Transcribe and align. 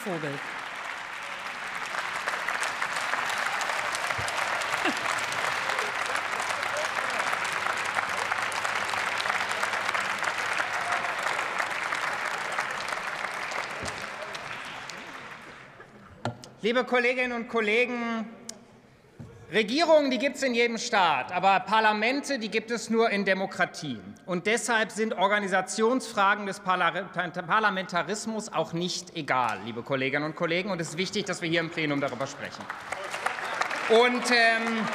Vogel. 0.00 0.32
Liebe 16.62 16.84
Kolleginnen 16.84 17.32
und 17.32 17.48
Kollegen, 17.48 18.26
Regierungen, 19.52 20.12
die 20.12 20.18
gibt 20.18 20.36
es 20.36 20.44
in 20.44 20.54
jedem 20.54 20.78
Staat, 20.78 21.32
aber 21.32 21.58
Parlamente, 21.60 22.38
die 22.38 22.50
gibt 22.50 22.70
es 22.70 22.88
nur 22.88 23.10
in 23.10 23.24
Demokratien. 23.24 24.00
Und 24.24 24.46
deshalb 24.46 24.92
sind 24.92 25.14
Organisationsfragen 25.14 26.46
des 26.46 26.60
Parlamentarismus 26.60 28.52
auch 28.52 28.72
nicht 28.72 29.16
egal, 29.16 29.58
liebe 29.64 29.82
Kolleginnen 29.82 30.24
und 30.24 30.36
Kollegen. 30.36 30.70
Und 30.70 30.80
es 30.80 30.90
ist 30.90 30.98
wichtig, 30.98 31.26
dass 31.26 31.42
wir 31.42 31.48
hier 31.48 31.60
im 31.60 31.70
Plenum 31.70 32.00
darüber 32.00 32.28
sprechen. 32.28 32.64
Und 33.88 34.30
ähm, 34.30 34.86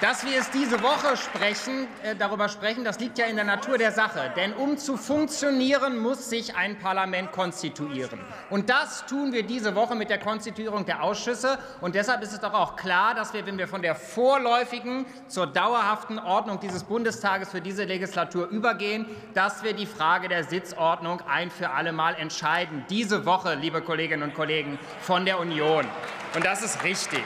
dass 0.00 0.24
wir 0.24 0.38
es 0.38 0.50
diese 0.50 0.80
Woche 0.82 1.16
sprechen, 1.16 1.88
äh, 2.04 2.14
darüber 2.14 2.48
sprechen, 2.48 2.84
das 2.84 3.00
liegt 3.00 3.18
ja 3.18 3.26
in 3.26 3.36
der 3.36 3.44
Natur 3.44 3.78
der 3.78 3.90
Sache. 3.90 4.32
Denn 4.36 4.52
um 4.52 4.78
zu 4.78 4.96
funktionieren, 4.96 5.98
muss 5.98 6.30
sich 6.30 6.56
ein 6.56 6.78
Parlament 6.78 7.32
konstituieren. 7.32 8.20
Und 8.48 8.70
das 8.70 9.06
tun 9.06 9.32
wir 9.32 9.42
diese 9.42 9.74
Woche 9.74 9.96
mit 9.96 10.08
der 10.08 10.18
Konstituierung 10.18 10.86
der 10.86 11.02
Ausschüsse. 11.02 11.58
Und 11.80 11.94
deshalb 11.96 12.22
ist 12.22 12.32
es 12.32 12.40
doch 12.40 12.54
auch 12.54 12.76
klar, 12.76 13.14
dass 13.14 13.32
wir, 13.32 13.44
wenn 13.46 13.58
wir 13.58 13.66
von 13.66 13.82
der 13.82 13.96
vorläufigen 13.96 15.04
zur 15.26 15.46
dauerhaften 15.46 16.18
Ordnung 16.18 16.60
dieses 16.60 16.84
Bundestages 16.84 17.50
für 17.50 17.60
diese 17.60 17.84
Legislatur 17.84 18.48
übergehen, 18.48 19.06
dass 19.34 19.64
wir 19.64 19.72
die 19.72 19.86
Frage 19.86 20.28
der 20.28 20.44
Sitzordnung 20.44 21.20
ein 21.28 21.50
für 21.50 21.70
alle 21.70 21.92
Mal 21.92 22.14
entscheiden. 22.14 22.84
Diese 22.88 23.26
Woche, 23.26 23.54
liebe 23.54 23.82
Kolleginnen 23.82 24.22
und 24.22 24.34
Kollegen 24.34 24.78
von 25.00 25.24
der 25.24 25.40
Union. 25.40 25.86
Und 26.34 26.44
das 26.44 26.62
ist 26.62 26.84
richtig. 26.84 27.24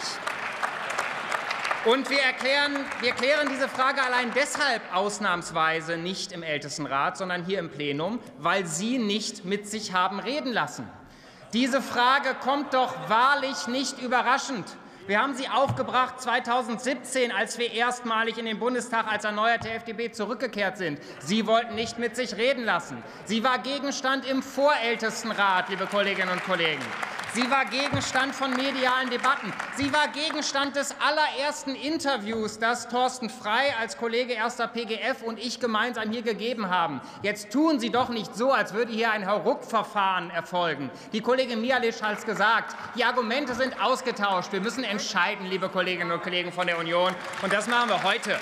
Und 1.85 2.11
wir, 2.11 2.21
erklären, 2.21 2.77
wir 3.01 3.11
klären 3.11 3.49
diese 3.51 3.69
Frage 3.69 4.01
allein 4.03 4.31
deshalb 4.37 4.83
ausnahmsweise 4.95 5.97
nicht 5.97 6.31
im 6.31 6.45
Ältestenrat, 6.45 7.17
sondern 7.17 7.45
hier 7.45 7.59
im 7.59 7.71
Plenum, 7.71 8.21
weil 8.39 8.67
Sie 8.67 8.99
nicht 8.99 9.45
mit 9.45 9.69
sich 9.69 9.93
haben 9.93 10.21
reden 10.21 10.53
lassen. 10.53 10.89
Diese 11.53 11.83
Frage 11.83 12.37
kommt 12.41 12.73
doch 12.73 13.09
wahrlich 13.09 13.67
nicht 13.67 14.01
überraschend. 14.01 14.65
Wir 15.09 15.21
haben 15.21 15.35
sie 15.35 15.49
aufgebracht 15.49 16.21
2017, 16.21 17.33
als 17.33 17.59
wir 17.59 17.73
erstmalig 17.73 18.39
in 18.39 18.45
den 18.45 18.61
Bundestag 18.61 19.09
als 19.09 19.25
erneuerte 19.25 19.69
FDP 19.69 20.13
zurückgekehrt 20.13 20.79
sind. 20.79 21.01
Sie 21.19 21.49
wollten 21.49 21.75
nicht 21.75 21.99
mit 21.99 22.15
sich 22.15 22.37
reden 22.37 22.65
lassen. 22.65 23.03
Sie 23.25 23.43
war 23.43 23.59
Gegenstand 23.59 24.25
im 24.25 24.45
Vorältestenrat, 24.45 25.69
liebe 25.69 25.87
Kolleginnen 25.87 26.31
und 26.31 26.45
Kollegen. 26.45 26.83
Sie 27.35 27.51
war 27.51 27.65
Gegenstand 27.65 28.35
von 28.35 28.51
medialen 28.51 29.09
Debatten. 29.09 29.55
Sie 29.77 29.91
war 29.91 30.09
Gegenstand 30.09 30.77
des 30.77 30.95
allerersten 31.01 31.75
Interviews, 31.75 32.59
das 32.59 32.89
Thorsten 32.89 33.31
Frey 33.31 33.73
als 33.81 33.97
Kollege 33.97 34.35
erster 34.35 34.69
PGF 34.69 35.23
und 35.23 35.39
ich 35.39 35.59
gemeinsam 35.59 36.11
hier 36.11 36.21
gegeben 36.21 36.69
haben. 36.69 37.01
Jetzt 37.23 37.51
tun 37.51 37.81
Sie 37.81 37.89
doch 37.89 38.11
nicht 38.11 38.37
so, 38.37 38.53
als 38.53 38.75
würde 38.75 38.93
hier 38.93 39.13
ein 39.13 39.27
Hauruck-Verfahren 39.27 40.29
erfolgen. 40.29 40.91
Die 41.15 41.23
Kollegin 41.23 41.63
Mialic 41.63 42.03
hat 42.03 42.19
es 42.19 42.27
gesagt. 42.27 42.77
Die 42.97 43.05
Argumente 43.05 43.55
sind 43.55 43.83
ausgetauscht. 43.83 44.53
Wir 44.53 44.61
müssen 44.61 44.85
entscheiden, 44.85 45.47
liebe 45.47 45.71
Kolleginnen 45.71 46.13
und 46.13 46.23
Kollegen 46.23 46.53
von 46.53 46.67
der 46.67 46.79
Union. 46.79 47.15
Und 47.41 47.51
das 47.51 47.67
machen 47.67 47.89
wir 47.89 48.03
heute. 48.03 48.39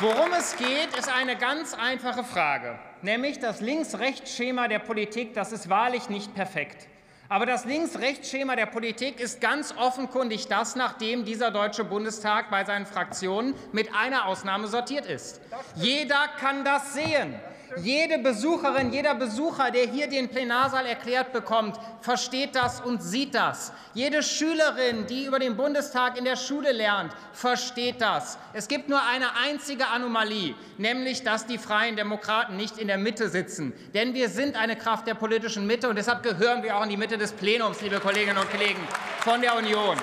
Worum 0.00 0.32
es 0.32 0.56
geht, 0.56 0.96
ist 0.96 1.12
eine 1.12 1.34
ganz 1.34 1.74
einfache 1.74 2.22
Frage, 2.22 2.78
nämlich 3.02 3.40
das 3.40 3.60
Links-Rechts-Schema 3.60 4.68
der 4.68 4.78
Politik, 4.78 5.34
das 5.34 5.50
ist 5.50 5.68
wahrlich 5.68 6.08
nicht 6.08 6.36
perfekt. 6.36 6.86
Aber 7.28 7.46
das 7.46 7.64
Links-Rechts-Schema 7.64 8.54
der 8.54 8.66
Politik 8.66 9.18
ist 9.18 9.40
ganz 9.40 9.74
offenkundig 9.76 10.46
das, 10.46 10.76
nachdem 10.76 11.24
dieser 11.24 11.50
Deutsche 11.50 11.82
Bundestag 11.82 12.48
bei 12.48 12.64
seinen 12.64 12.86
Fraktionen 12.86 13.54
mit 13.72 13.92
einer 13.92 14.26
Ausnahme 14.26 14.68
sortiert 14.68 15.04
ist. 15.04 15.40
Jeder 15.74 16.28
kann 16.38 16.64
das 16.64 16.94
sehen. 16.94 17.34
Jede 17.76 18.18
Besucherin, 18.18 18.92
jeder 18.92 19.14
Besucher, 19.14 19.70
der 19.70 19.86
hier 19.86 20.08
den 20.08 20.28
Plenarsaal 20.28 20.86
erklärt 20.86 21.32
bekommt, 21.32 21.76
versteht 22.00 22.54
das 22.54 22.80
und 22.80 23.02
sieht 23.02 23.34
das. 23.34 23.72
Jede 23.94 24.22
Schülerin, 24.22 25.06
die 25.06 25.26
über 25.26 25.38
den 25.38 25.56
Bundestag 25.56 26.18
in 26.18 26.24
der 26.24 26.36
Schule 26.36 26.72
lernt, 26.72 27.12
versteht 27.32 28.00
das. 28.00 28.38
Es 28.52 28.68
gibt 28.68 28.88
nur 28.88 29.00
eine 29.02 29.36
einzige 29.36 29.86
Anomalie, 29.88 30.54
nämlich 30.78 31.22
dass 31.22 31.46
die 31.46 31.58
Freien 31.58 31.96
Demokraten 31.96 32.56
nicht 32.56 32.78
in 32.78 32.88
der 32.88 32.98
Mitte 32.98 33.28
sitzen. 33.28 33.72
Denn 33.94 34.14
wir 34.14 34.28
sind 34.28 34.56
eine 34.56 34.76
Kraft 34.76 35.06
der 35.06 35.14
politischen 35.14 35.66
Mitte 35.66 35.88
und 35.88 35.96
deshalb 35.96 36.22
gehören 36.22 36.62
wir 36.62 36.76
auch 36.76 36.82
in 36.82 36.90
die 36.90 36.96
Mitte 36.96 37.18
des 37.18 37.32
Plenums, 37.32 37.80
liebe 37.82 38.00
Kolleginnen 38.00 38.38
und 38.38 38.50
Kollegen 38.50 38.80
von 39.20 39.40
der 39.40 39.56
Union. 39.56 39.96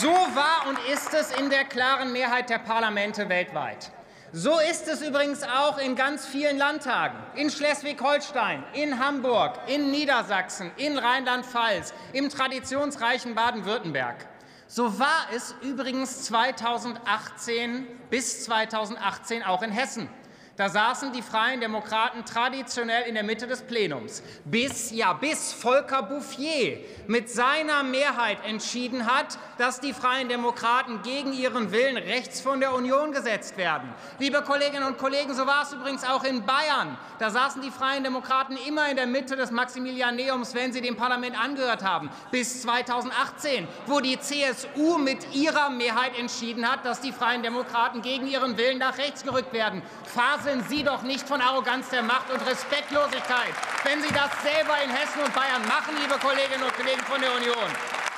So 0.00 0.10
war 0.10 0.68
und 0.68 0.78
ist 0.92 1.12
es 1.12 1.32
in 1.32 1.50
der 1.50 1.64
klaren 1.64 2.12
Mehrheit 2.12 2.50
der 2.50 2.60
Parlamente 2.60 3.28
weltweit. 3.28 3.90
So 4.30 4.60
ist 4.60 4.86
es 4.86 5.02
übrigens 5.02 5.42
auch 5.42 5.76
in 5.78 5.96
ganz 5.96 6.24
vielen 6.24 6.56
Landtagen. 6.56 7.18
In 7.34 7.50
Schleswig-Holstein, 7.50 8.62
in 8.74 9.04
Hamburg, 9.04 9.58
in 9.66 9.90
Niedersachsen, 9.90 10.70
in 10.76 10.98
Rheinland-Pfalz, 10.98 11.92
im 12.12 12.28
traditionsreichen 12.28 13.34
Baden-Württemberg. 13.34 14.28
So 14.68 15.00
war 15.00 15.26
es 15.34 15.56
übrigens 15.62 16.22
2018 16.26 17.84
bis 18.08 18.44
2018 18.44 19.42
auch 19.42 19.64
in 19.64 19.72
Hessen. 19.72 20.08
Da 20.58 20.68
saßen 20.68 21.12
die 21.12 21.22
Freien 21.22 21.60
Demokraten 21.60 22.24
traditionell 22.24 23.04
in 23.04 23.14
der 23.14 23.22
Mitte 23.22 23.46
des 23.46 23.62
Plenums, 23.62 24.24
bis, 24.44 24.90
ja, 24.90 25.12
bis 25.12 25.52
Volker 25.52 26.02
Bouffier 26.02 26.80
mit 27.06 27.30
seiner 27.30 27.84
Mehrheit 27.84 28.38
entschieden 28.44 29.06
hat, 29.06 29.38
dass 29.56 29.78
die 29.78 29.92
Freien 29.92 30.28
Demokraten 30.28 31.00
gegen 31.02 31.32
ihren 31.32 31.70
Willen 31.70 31.96
rechts 31.96 32.40
von 32.40 32.58
der 32.58 32.74
Union 32.74 33.12
gesetzt 33.12 33.56
werden. 33.56 33.88
Liebe 34.18 34.42
Kolleginnen 34.42 34.82
und 34.82 34.98
Kollegen, 34.98 35.32
so 35.32 35.46
war 35.46 35.62
es 35.62 35.72
übrigens 35.72 36.02
auch 36.02 36.24
in 36.24 36.44
Bayern. 36.44 36.98
Da 37.20 37.30
saßen 37.30 37.62
die 37.62 37.70
Freien 37.70 38.02
Demokraten 38.02 38.56
immer 38.66 38.90
in 38.90 38.96
der 38.96 39.06
Mitte 39.06 39.36
des 39.36 39.52
Maximilianeums, 39.52 40.54
wenn 40.54 40.72
sie 40.72 40.80
dem 40.80 40.96
Parlament 40.96 41.40
angehört 41.40 41.84
haben, 41.84 42.10
bis 42.32 42.62
2018, 42.62 43.68
wo 43.86 44.00
die 44.00 44.18
CSU 44.18 44.98
mit 44.98 45.36
ihrer 45.36 45.70
Mehrheit 45.70 46.18
entschieden 46.18 46.68
hat, 46.68 46.84
dass 46.84 47.00
die 47.00 47.12
Freien 47.12 47.44
Demokraten 47.44 48.02
gegen 48.02 48.26
ihren 48.26 48.56
Willen 48.56 48.78
nach 48.78 48.98
rechts 48.98 49.22
gerückt 49.22 49.52
werden. 49.52 49.82
Phase 50.04 50.47
faseln 50.48 50.64
Sie 50.68 50.82
doch 50.82 51.02
nicht 51.02 51.28
von 51.28 51.40
Arroganz 51.40 51.90
der 51.90 52.02
Macht 52.02 52.30
und 52.30 52.40
Respektlosigkeit, 52.46 53.52
wenn 53.84 54.00
Sie 54.00 54.12
das 54.12 54.30
selber 54.42 54.82
in 54.82 54.90
Hessen 54.90 55.20
und 55.22 55.34
Bayern 55.34 55.62
machen, 55.66 55.94
liebe 56.00 56.18
Kolleginnen 56.18 56.62
und 56.62 56.74
Kollegen 56.74 57.02
von 57.02 57.20
der 57.20 57.32
Union. 57.32 57.68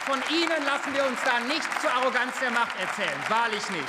Von 0.06 0.22
Ihnen 0.30 0.64
lassen 0.64 0.94
wir 0.94 1.06
uns 1.06 1.18
da 1.24 1.40
nicht 1.40 1.68
zur 1.80 1.90
Arroganz 1.90 2.38
der 2.40 2.50
Macht 2.50 2.78
erzählen, 2.78 3.18
wahrlich 3.28 3.68
nicht. 3.70 3.88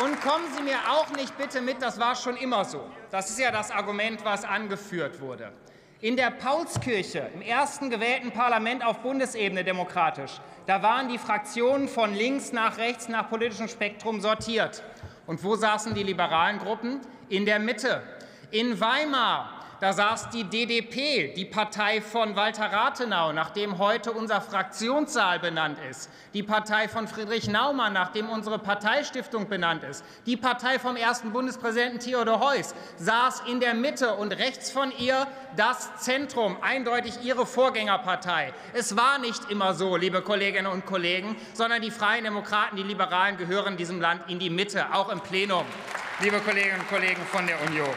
Und 0.00 0.20
kommen 0.22 0.44
Sie 0.54 0.62
mir 0.62 0.78
auch 0.90 1.08
nicht 1.10 1.36
bitte 1.38 1.60
mit, 1.60 1.80
das 1.80 1.98
war 1.98 2.14
schon 2.16 2.36
immer 2.36 2.64
so. 2.64 2.84
Das 3.10 3.30
ist 3.30 3.38
ja 3.38 3.50
das 3.50 3.70
Argument, 3.70 4.24
was 4.24 4.44
angeführt 4.44 5.20
wurde. 5.20 5.52
In 6.04 6.18
der 6.18 6.32
Paulskirche, 6.32 7.30
im 7.32 7.40
ersten 7.40 7.88
gewählten 7.88 8.30
Parlament 8.30 8.84
auf 8.84 8.98
Bundesebene 8.98 9.64
demokratisch, 9.64 10.32
da 10.66 10.82
waren 10.82 11.08
die 11.08 11.16
Fraktionen 11.16 11.88
von 11.88 12.12
links 12.12 12.52
nach 12.52 12.76
rechts 12.76 13.08
nach 13.08 13.30
politischem 13.30 13.68
Spektrum 13.68 14.20
sortiert. 14.20 14.82
Und 15.26 15.42
wo 15.42 15.56
saßen 15.56 15.94
die 15.94 16.02
liberalen 16.02 16.58
Gruppen? 16.58 17.00
In 17.30 17.46
der 17.46 17.58
Mitte. 17.58 18.02
In 18.50 18.78
Weimar 18.80 19.53
da 19.80 19.92
saß 19.92 20.30
die 20.30 20.44
DDP, 20.44 21.32
die 21.34 21.44
Partei 21.44 22.00
von 22.00 22.36
Walter 22.36 22.72
Rathenau, 22.72 23.32
nach 23.32 23.50
dem 23.50 23.78
heute 23.78 24.12
unser 24.12 24.40
Fraktionssaal 24.40 25.38
benannt 25.38 25.78
ist. 25.90 26.10
Die 26.34 26.42
Partei 26.42 26.88
von 26.88 27.08
Friedrich 27.08 27.48
Naumann, 27.48 27.92
nach 27.92 28.12
dem 28.12 28.28
unsere 28.28 28.58
Parteistiftung 28.58 29.48
benannt 29.48 29.84
ist. 29.84 30.04
Die 30.26 30.36
Partei 30.36 30.78
vom 30.78 30.96
ersten 30.96 31.32
Bundespräsidenten 31.32 32.00
Theodor 32.00 32.40
Heuss 32.40 32.74
saß 32.96 33.44
in 33.48 33.60
der 33.60 33.74
Mitte 33.74 34.14
und 34.14 34.32
rechts 34.32 34.70
von 34.70 34.92
ihr 34.98 35.26
das 35.56 35.96
Zentrum, 35.96 36.56
eindeutig 36.60 37.22
ihre 37.22 37.46
Vorgängerpartei. 37.46 38.52
Es 38.72 38.96
war 38.96 39.18
nicht 39.18 39.50
immer 39.50 39.74
so, 39.74 39.96
liebe 39.96 40.22
Kolleginnen 40.22 40.70
und 40.70 40.86
Kollegen, 40.86 41.36
sondern 41.52 41.82
die 41.82 41.90
Freien 41.90 42.24
Demokraten, 42.24 42.76
die 42.76 42.82
Liberalen 42.82 43.36
gehören 43.36 43.76
diesem 43.76 44.00
Land 44.00 44.22
in 44.28 44.38
die 44.38 44.50
Mitte, 44.50 44.92
auch 44.92 45.08
im 45.08 45.20
Plenum, 45.20 45.64
liebe 46.20 46.40
Kolleginnen 46.40 46.80
und 46.80 46.88
Kollegen 46.88 47.22
von 47.30 47.46
der 47.46 47.60
Union. 47.62 47.94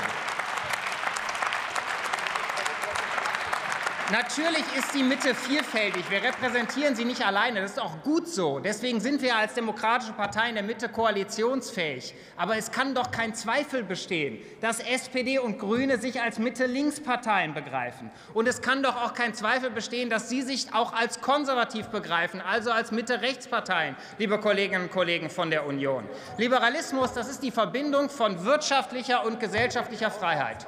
Natürlich 4.10 4.64
ist 4.78 4.94
die 4.94 5.04
Mitte 5.04 5.36
vielfältig. 5.36 6.10
Wir 6.10 6.24
repräsentieren 6.24 6.96
sie 6.96 7.04
nicht 7.04 7.26
alleine. 7.26 7.60
Das 7.60 7.72
ist 7.72 7.82
auch 7.82 8.04
gut 8.04 8.26
so. 8.26 8.60
Deswegen 8.60 9.02
sind 9.02 9.22
wir 9.22 9.36
als 9.36 9.54
demokratische 9.54 10.14
Partei 10.14 10.48
in 10.48 10.56
der 10.56 10.64
Mitte 10.64 10.88
koalitionsfähig. 10.88 12.14
Aber 12.38 12.56
es 12.56 12.72
kann 12.72 12.96
doch 12.96 13.12
kein 13.12 13.36
Zweifel 13.36 13.84
bestehen, 13.84 14.40
dass 14.62 14.80
SPD 14.80 15.40
und 15.40 15.60
Grüne 15.60 15.98
sich 15.98 16.22
als 16.22 16.40
Mitte-Links-Parteien 16.40 17.54
begreifen. 17.54 18.10
Und 18.34 18.48
es 18.48 18.62
kann 18.62 18.82
doch 18.82 18.96
auch 18.96 19.14
kein 19.14 19.34
Zweifel 19.34 19.72
bestehen, 19.72 20.10
dass 20.10 20.30
Sie 20.30 20.42
sich 20.42 20.74
auch 20.74 20.94
als 20.94 21.20
konservativ 21.20 21.88
begreifen, 21.88 22.40
also 22.40 22.72
als 22.72 22.94
Mitte-Rechts-Parteien, 22.94 23.98
liebe 24.20 24.40
Kolleginnen 24.40 24.84
und 24.84 24.92
Kollegen 24.92 25.30
von 25.30 25.50
der 25.50 25.68
Union. 25.68 26.08
Liberalismus, 26.38 27.12
das 27.12 27.28
ist 27.28 27.44
die 27.44 27.52
Verbindung 27.52 28.10
von 28.10 28.46
wirtschaftlicher 28.46 29.26
und 29.26 29.42
gesellschaftlicher 29.42 30.12
Freiheit. 30.12 30.66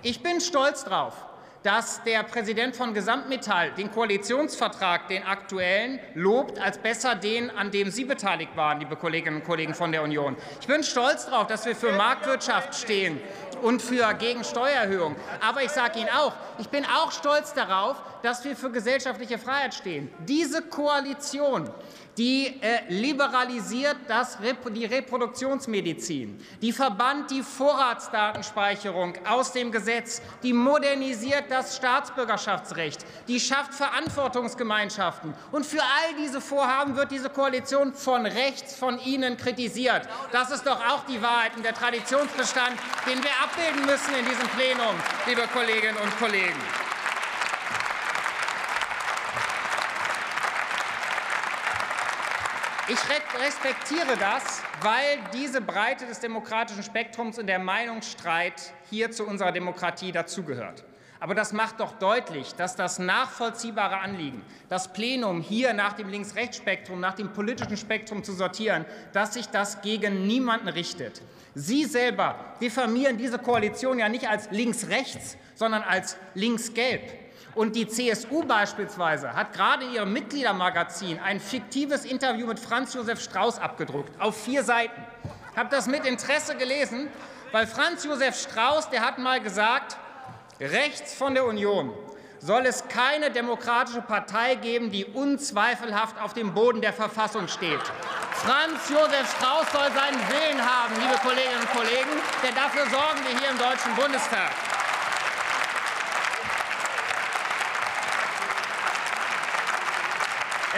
Ich 0.00 0.22
bin 0.22 0.40
stolz 0.40 0.84
darauf, 0.84 1.27
dass 1.62 2.02
der 2.04 2.22
Präsident 2.22 2.76
von 2.76 2.94
Gesamtmetall 2.94 3.72
den 3.72 3.90
Koalitionsvertrag, 3.90 5.08
den 5.08 5.24
aktuellen, 5.24 5.98
lobt 6.14 6.58
als 6.60 6.78
besser 6.78 7.14
den, 7.14 7.50
an 7.50 7.70
dem 7.70 7.90
Sie 7.90 8.04
beteiligt 8.04 8.56
waren, 8.56 8.78
liebe 8.78 8.96
Kolleginnen 8.96 9.40
und 9.40 9.44
Kollegen 9.44 9.74
von 9.74 9.92
der 9.92 10.02
Union. 10.02 10.36
Ich 10.60 10.66
bin 10.66 10.82
stolz 10.82 11.26
darauf, 11.26 11.46
dass 11.46 11.66
wir 11.66 11.74
für 11.74 11.92
Marktwirtschaft 11.92 12.74
stehen 12.74 13.20
und 13.62 13.82
für 13.82 14.14
gegen 14.14 14.44
Steuererhöhung. 14.44 15.16
Aber 15.46 15.62
ich 15.62 15.70
sage 15.70 15.98
Ihnen 15.98 16.10
auch, 16.10 16.32
ich 16.58 16.68
bin 16.68 16.84
auch 16.84 17.10
stolz 17.12 17.54
darauf, 17.54 17.96
dass 18.22 18.44
wir 18.44 18.56
für 18.56 18.70
gesellschaftliche 18.70 19.38
Freiheit 19.38 19.74
stehen. 19.74 20.10
Diese 20.26 20.62
Koalition 20.62 21.68
die 22.18 22.46
äh, 22.60 22.80
liberalisiert 22.88 23.96
das, 24.08 24.38
die 24.74 24.84
Reproduktionsmedizin, 24.84 26.38
die 26.60 26.72
verbannt 26.72 27.30
die 27.30 27.42
Vorratsdatenspeicherung 27.42 29.14
aus 29.24 29.52
dem 29.52 29.70
Gesetz, 29.70 30.20
die 30.42 30.52
modernisiert 30.52 31.44
das 31.48 31.76
Staatsbürgerschaftsrecht, 31.76 33.06
die 33.28 33.38
schafft 33.38 33.72
Verantwortungsgemeinschaften. 33.74 35.32
Und 35.52 35.64
für 35.64 35.80
all 35.80 36.16
diese 36.18 36.40
Vorhaben 36.40 36.96
wird 36.96 37.12
diese 37.12 37.30
Koalition 37.30 37.94
von 37.94 38.26
rechts 38.26 38.74
von 38.74 38.98
Ihnen 38.98 39.36
kritisiert. 39.36 40.08
Das 40.32 40.50
ist 40.50 40.66
doch 40.66 40.80
auch 40.88 41.04
die 41.06 41.22
Wahrheit 41.22 41.56
und 41.56 41.64
der 41.64 41.74
Traditionsbestand, 41.74 42.74
den 43.06 43.22
wir 43.22 43.30
abbilden 43.42 43.86
müssen 43.86 44.14
in 44.18 44.24
diesem 44.24 44.48
Plenum, 44.48 44.96
liebe 45.26 45.42
Kolleginnen 45.52 45.96
und 45.98 46.18
Kollegen. 46.18 46.87
Ich 52.90 52.98
respektiere 53.38 54.16
das, 54.18 54.62
weil 54.80 55.18
diese 55.34 55.60
Breite 55.60 56.06
des 56.06 56.20
demokratischen 56.20 56.82
Spektrums 56.82 57.38
und 57.38 57.46
der 57.46 57.58
Meinungsstreit 57.58 58.72
hier 58.88 59.10
zu 59.10 59.26
unserer 59.26 59.52
Demokratie 59.52 60.10
dazugehört. 60.10 60.84
Aber 61.20 61.34
das 61.34 61.52
macht 61.52 61.80
doch 61.80 61.98
deutlich, 61.98 62.54
dass 62.54 62.76
das 62.76 62.98
nachvollziehbare 62.98 63.98
Anliegen, 63.98 64.42
das 64.70 64.90
Plenum 64.94 65.42
hier 65.42 65.74
nach 65.74 65.92
dem 65.92 66.08
Links-Rechts-Spektrum, 66.08 66.98
nach 66.98 67.14
dem 67.14 67.30
politischen 67.34 67.76
Spektrum 67.76 68.24
zu 68.24 68.32
sortieren, 68.32 68.86
dass 69.12 69.34
sich 69.34 69.48
das 69.48 69.82
gegen 69.82 70.26
niemanden 70.26 70.68
richtet. 70.68 71.20
Sie 71.54 71.84
selber 71.84 72.36
diffamieren 72.62 73.18
diese 73.18 73.38
Koalition 73.38 73.98
ja 73.98 74.08
nicht 74.08 74.30
als 74.30 74.50
links-rechts, 74.50 75.36
sondern 75.54 75.82
als 75.82 76.16
links-gelb. 76.32 77.02
Und 77.54 77.74
die 77.74 77.88
CSU 77.88 78.44
beispielsweise 78.44 79.34
hat 79.34 79.52
gerade 79.52 79.84
in 79.84 79.92
ihrem 79.92 80.12
Mitgliedermagazin 80.12 81.18
ein 81.18 81.40
fiktives 81.40 82.04
Interview 82.04 82.46
mit 82.46 82.60
Franz 82.60 82.94
Josef 82.94 83.20
Strauß 83.20 83.58
abgedruckt, 83.58 84.20
auf 84.20 84.40
vier 84.42 84.62
Seiten. 84.62 85.00
Ich 85.52 85.58
habe 85.58 85.68
das 85.70 85.86
mit 85.86 86.04
Interesse 86.04 86.54
gelesen, 86.56 87.08
weil 87.50 87.66
Franz 87.66 88.04
Josef 88.04 88.38
Strauß, 88.38 88.90
der 88.90 89.00
hat 89.00 89.18
mal 89.18 89.40
gesagt, 89.40 89.96
rechts 90.60 91.14
von 91.14 91.34
der 91.34 91.46
Union 91.46 91.92
soll 92.40 92.66
es 92.66 92.86
keine 92.86 93.30
demokratische 93.30 94.02
Partei 94.02 94.54
geben, 94.54 94.92
die 94.92 95.04
unzweifelhaft 95.04 96.20
auf 96.20 96.34
dem 96.34 96.54
Boden 96.54 96.80
der 96.80 96.92
Verfassung 96.92 97.48
steht. 97.48 97.80
Franz 98.32 98.88
Josef 98.88 99.34
Strauß 99.36 99.72
soll 99.72 99.90
seinen 99.92 100.20
Willen 100.28 100.64
haben, 100.64 100.94
liebe 101.00 101.18
Kolleginnen 101.20 101.60
und 101.60 101.72
Kollegen, 101.72 102.22
denn 102.44 102.54
dafür 102.54 102.84
sorgen 102.84 103.18
wir 103.26 103.38
hier 103.40 103.50
im 103.50 103.58
Deutschen 103.58 103.94
Bundestag. 103.96 104.77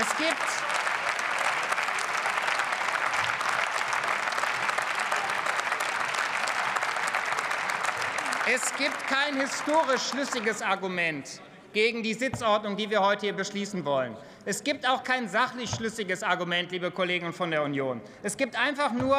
Es 0.01 0.17
gibt 0.17 0.37
Es 8.53 8.75
gibt 8.77 9.07
kein 9.07 9.37
historisch 9.39 10.09
schlüssiges 10.09 10.63
Argument 10.63 11.41
gegen 11.75 12.03
die 12.03 12.15
Sitzordnung, 12.15 12.77
die 12.77 12.89
wir 12.89 13.01
heute 13.01 13.27
hier 13.27 13.33
beschließen 13.35 13.85
wollen. 13.85 14.17
Es 14.47 14.65
gibt 14.65 14.89
auch 14.89 15.05
kein 15.05 15.29
sachlich 15.29 15.71
schlüssiges 15.71 16.23
Argument, 16.23 16.73
liebe 16.73 16.91
Kollegen 16.91 17.33
von 17.33 17.51
der 17.51 17.63
Union. 17.63 18.01
Es 18.23 18.37
gibt 18.37 18.57
einfach 18.57 18.93
nur, 18.93 19.17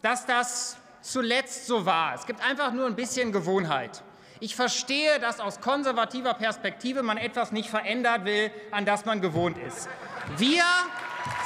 dass 0.00 0.24
das 0.24 0.78
zuletzt 1.00 1.66
so 1.66 1.84
war. 1.84 2.14
Es 2.14 2.24
gibt 2.24 2.40
einfach 2.40 2.72
nur 2.72 2.86
ein 2.86 2.96
bisschen 2.96 3.32
Gewohnheit. 3.32 4.02
Ich 4.42 4.56
verstehe, 4.56 5.20
dass 5.20 5.38
aus 5.38 5.60
konservativer 5.60 6.34
Perspektive 6.34 7.04
man 7.04 7.16
etwas 7.16 7.52
nicht 7.52 7.70
verändern 7.70 8.24
will, 8.24 8.50
an 8.72 8.84
das 8.84 9.04
man 9.04 9.20
gewohnt 9.20 9.56
ist. 9.56 9.88
Wir 10.36 10.64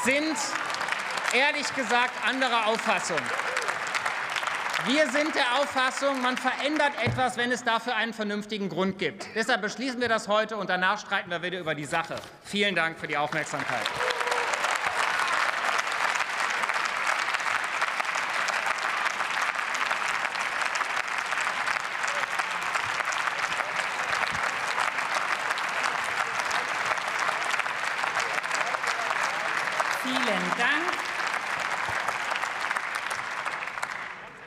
sind 0.03 0.35
ehrlich 1.35 1.75
gesagt 1.75 2.15
anderer 2.27 2.69
Auffassung. 2.69 3.19
Wir 4.87 5.11
sind 5.11 5.35
der 5.35 5.61
Auffassung, 5.61 6.23
man 6.23 6.39
verändert 6.39 6.93
etwas, 7.05 7.37
wenn 7.37 7.53
es 7.53 7.63
dafür 7.65 7.97
einen 7.97 8.15
vernünftigen 8.15 8.71
Grund 8.71 8.99
gibt. 8.99 9.27
Deshalb 9.35 9.61
beschließen 9.61 10.01
wir 10.01 10.09
das 10.09 10.27
heute, 10.27 10.57
und 10.57 10.71
danach 10.71 10.99
streiten 10.99 11.31
wir 11.31 11.43
wieder 11.43 11.59
über 11.59 11.75
die 11.75 11.85
Sache. 11.85 12.17
Vielen 12.45 12.75
Dank 12.75 12.99
für 12.99 13.09
die 13.09 13.19
Aufmerksamkeit. 13.19 13.87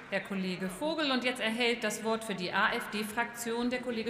Herr 0.09 0.21
Kollege 0.21 0.69
Vogel. 0.69 1.11
Und 1.11 1.23
jetzt 1.23 1.39
erhält 1.39 1.83
das 1.83 2.03
Wort 2.03 2.23
für 2.23 2.33
die 2.35 2.51
AfD-Fraktion 2.51 3.69
der 3.69 3.79
Kollege 3.79 4.07